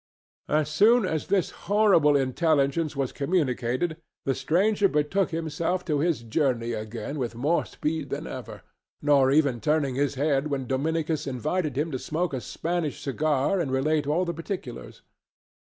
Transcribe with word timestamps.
As 0.49 0.67
soon 0.69 1.05
as 1.05 1.27
this 1.27 1.51
horrible 1.69 2.15
intelligence 2.17 2.95
was 2.95 3.11
communicated 3.11 3.97
the 4.25 4.33
stranger 4.33 4.87
betook 4.87 5.29
himself 5.29 5.85
to 5.85 5.99
his 5.99 6.23
journey 6.23 6.73
again 6.73 7.19
with 7.19 7.35
more 7.35 7.65
speed 7.65 8.09
than 8.09 8.25
ever, 8.25 8.63
not 9.03 9.29
even 9.31 9.61
turning 9.61 9.93
his 9.93 10.15
head 10.15 10.47
when 10.47 10.65
Dominicus 10.65 11.27
invited 11.27 11.77
him 11.77 11.91
to 11.91 11.99
smoke 11.99 12.33
a 12.33 12.41
Spanish 12.41 12.99
cigar 12.99 13.59
and 13.59 13.71
relate 13.71 14.07
all 14.07 14.25
the 14.25 14.33
particulars. 14.33 15.03